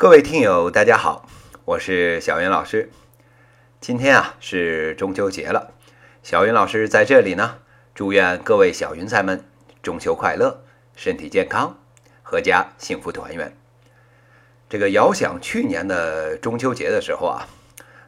[0.00, 1.26] 各位听友，大家好，
[1.64, 2.88] 我是小云老师。
[3.80, 5.72] 今天啊是中秋节了，
[6.22, 7.56] 小云老师在这里呢，
[7.96, 9.44] 祝愿各位小云彩们
[9.82, 10.62] 中秋快乐，
[10.94, 11.76] 身体健康，
[12.24, 13.56] 阖家幸福团圆。
[14.68, 17.48] 这个遥想去年的中秋节的时候啊，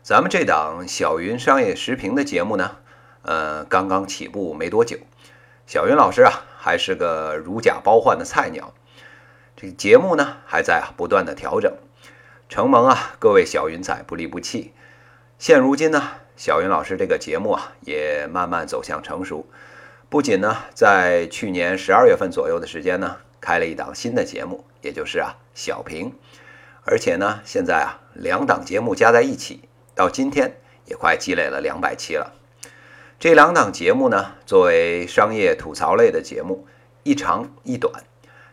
[0.01, 2.77] 咱们这档小云商业时评的节目呢，
[3.23, 4.97] 呃，刚刚起步没多久，
[5.67, 8.73] 小云老师啊还是个如假包换的菜鸟。
[9.61, 11.71] 这个节目呢，还在不断的调整，
[12.49, 14.73] 承蒙啊各位小云彩不离不弃。
[15.39, 19.45] 现如今呢，小云老师这个节目啊也慢慢走向成熟，
[20.09, 26.15] 不仅呢在去年十二月份左右的时间呢开了一档新的节目，也就是啊小平，
[26.87, 30.56] 而且呢现在啊两档节目加在一起，到今天
[30.87, 32.33] 也快积累了两百期了。
[33.19, 36.67] 这两档节目呢作为商业吐槽类的节目，
[37.03, 38.05] 一长一短，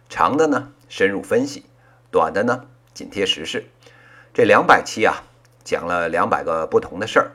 [0.10, 0.74] 长的呢。
[0.90, 1.66] 深入分析，
[2.12, 3.66] 短的呢紧贴时事。
[4.34, 5.24] 这两百期啊，
[5.64, 7.32] 讲了两百个不同的事儿，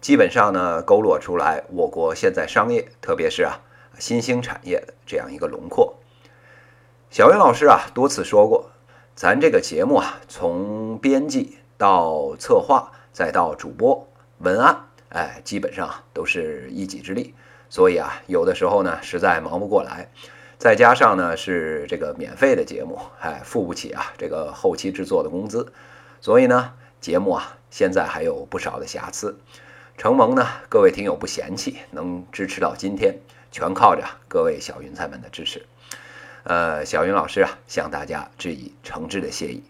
[0.00, 3.60] 基本上呢勾勒出来我国现在商业，特别是啊
[3.98, 5.96] 新兴产业的这样一个轮廓。
[7.10, 8.70] 小云老师啊多次说过，
[9.14, 14.06] 咱这个节目啊，从编辑到策划，再到主播
[14.38, 17.34] 文案，哎，基本上都是一己之力，
[17.68, 20.10] 所以啊，有的时候呢实在忙不过来。
[20.58, 25.72] 再加上呢是这个免费的节目，哎，付不起啊这个后期制作的工资，
[26.20, 29.38] 所以呢节目啊现在还有不少的瑕疵。
[29.96, 33.18] 承蒙呢各位听友不嫌弃，能支持到今天，
[33.52, 35.64] 全靠着各位小云彩们的支持。
[36.42, 39.62] 呃，小云老师啊向大家致以诚挚的谢意。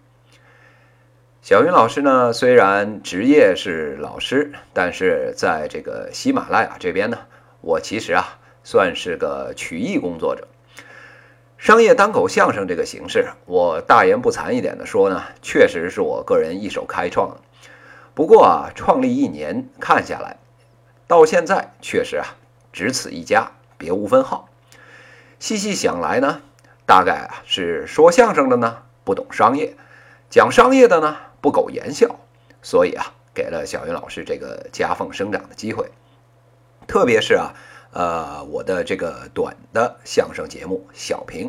[1.43, 7.19] 小云老师呢虽然职业是老师，但是在这个喜马拉雅这边呢，
[7.61, 10.49] 我其实啊算是个曲艺工作者。
[11.59, 17.41] 商业单口相声这个形式，我大言不惭一点的说呢，确实是我个人一手开创的。
[18.15, 20.37] 不过啊，创立一年看下来，
[21.09, 22.37] 到现在确实啊，
[22.73, 24.49] 只此一家，别无分号。
[25.41, 26.41] 细细想来呢，
[26.87, 29.75] 大概啊是说相声的呢不懂商业，
[30.31, 32.21] 讲商业的呢不苟言笑，
[32.63, 35.91] 所以啊，给了小云老师这个夹缝生长的机会。
[36.87, 37.53] 特别是啊。
[37.91, 41.49] 呃，我的这个短的相声节目《小平》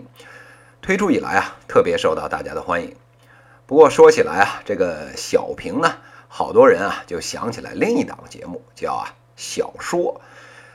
[0.81, 2.95] 推出以来啊，特别受到大家的欢迎。
[3.65, 5.93] 不过说起来啊，这个小平呢，
[6.27, 10.19] 好多人啊就想起来另一档节目，叫啊小说。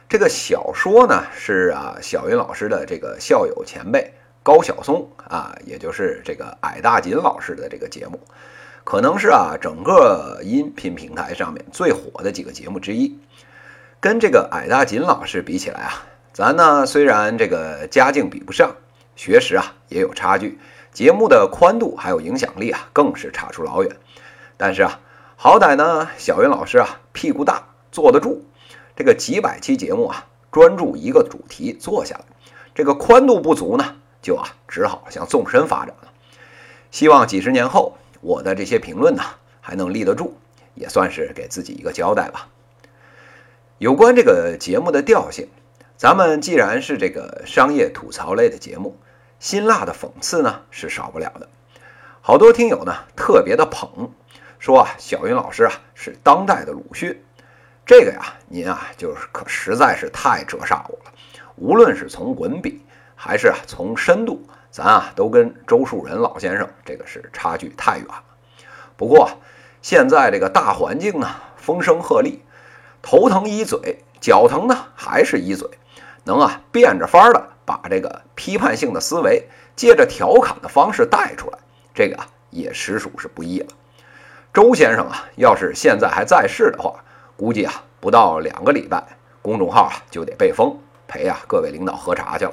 [0.07, 8.21] 这个小说呢，是啊小云老师的这个校友前辈高晓松啊，也就是这个矮大紧老师的这个节目，
[8.85, 13.19] 可能是啊整个音频平台上面最火的几个节目之一。
[14.05, 16.05] 跟这个矮大紧老师比起来啊，
[16.35, 18.77] 咱呢虽然这个家境比不上，
[19.17, 20.59] 学识啊也有差距，
[20.93, 23.97] 节目的宽度还有影响力啊更是差出老远。
[24.59, 25.01] 但是啊，
[25.37, 28.45] 好歹呢小云老师啊屁股大坐得住，
[28.95, 32.25] 这个几百期节目啊专注一个主题做下来，
[32.75, 36.11] 这个宽度不足呢，就啊只好向纵深发展了。
[36.91, 39.23] 希望几十年后我的这些评论呢
[39.63, 40.37] 还能立得住，
[40.75, 42.49] 也算是给自己一个交代吧。
[43.85, 45.47] 有关这个节目的调性，
[45.95, 48.97] 咱们既然是这个商业吐槽类的节目，
[49.39, 51.47] 辛辣的讽刺呢是少不了的。
[52.23, 54.11] 好多听友呢特别的捧，
[54.59, 57.23] 说啊小云老师啊是当代的鲁迅，
[57.85, 61.13] 这个呀您啊就是可实在是太折煞我了。
[61.57, 62.81] 无论是从文笔
[63.15, 68.25] 还是从深度，咱啊都跟周树人老先生这个是差距太远了。
[68.97, 69.29] 不过
[69.83, 71.29] 现在这个大环境呢
[71.59, 72.39] 风声鹤唳。
[73.07, 75.69] 头疼一嘴，脚疼呢还是一嘴，
[76.25, 81.59] 能啊变着法儿的把这个批判性的思维借着调侃的方式带出来，
[81.93, 83.67] 这个啊也实属是不易了。
[84.55, 86.95] 周先生啊，要是现在还在世的话，
[87.37, 89.05] 估计啊不到两个礼拜，
[89.43, 90.75] 公众号啊就得被封，
[91.07, 92.53] 陪啊各位领导喝茶去了。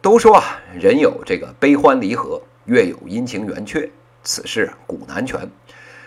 [0.00, 3.90] 都说啊人有这个悲欢离合，月有阴晴圆缺，
[4.22, 5.50] 此事古难全。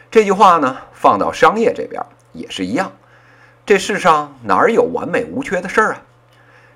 [0.10, 2.02] 这句话呢放到商业这边
[2.34, 2.92] 也是一样。
[3.70, 6.02] 这世上哪有完美无缺的事儿啊？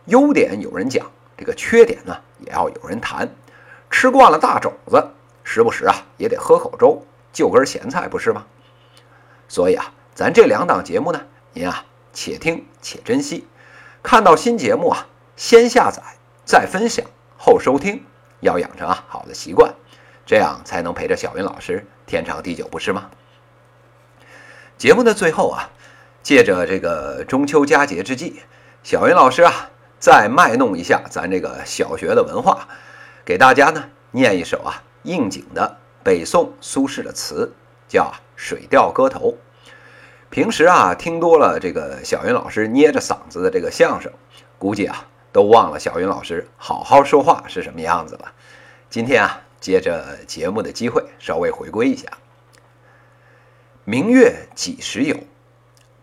[0.05, 3.27] 优点有人讲，这个缺点呢也要有人谈。
[3.89, 5.03] 吃惯了大肘子，
[5.43, 8.45] 时不时啊也得喝口粥，就根咸菜不是吗？
[9.47, 11.19] 所以啊，咱这两档节目呢，
[11.53, 13.47] 您啊且听且珍惜。
[14.03, 15.99] 看到新节目啊，先下载
[16.45, 17.03] 再分享
[17.39, 18.03] 后收听，
[18.41, 19.73] 要养成啊好的习惯，
[20.27, 23.09] 这样才能陪着小云老师天长地久，不是吗？
[24.77, 25.71] 节目的最后啊。
[26.23, 28.41] 借着这个中秋佳节之际，
[28.81, 32.65] 小云老师啊，再卖弄一下咱这个小学的文化，
[33.25, 37.51] 给大家呢念一首啊应景的北宋苏轼的词，
[37.89, 38.05] 叫
[38.37, 39.31] 《水调歌头》。
[40.29, 44.09] 平时啊，听多了这个小云老师捏着嗓子的这个相声，
[44.57, 48.31] 估计啊都忘了小云老师好好说话是什么样子了。
[48.89, 52.07] 今天啊，借着节目的机会，稍微回归一下。
[53.83, 55.17] 明月几时有？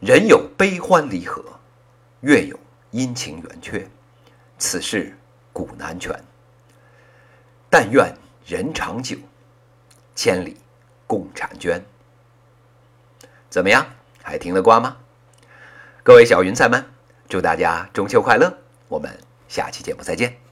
[0.00, 1.44] 人有悲欢离合，
[2.20, 2.58] 月有
[2.90, 3.86] 阴晴圆缺，
[4.58, 5.14] 此事
[5.52, 6.18] 古难全。
[7.68, 8.10] 但愿
[8.46, 9.16] 人长久，
[10.14, 10.56] 千里
[11.06, 11.84] 共婵娟。
[13.50, 13.86] 怎么样？
[14.22, 14.96] 还听得惯吗？
[16.02, 16.82] 各位小云彩们，
[17.28, 18.58] 祝大家中秋快乐！
[18.88, 19.14] 我们
[19.48, 20.49] 下期节目再见。